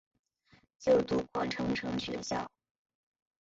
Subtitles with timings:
[0.79, 2.49] 就读过成城学校。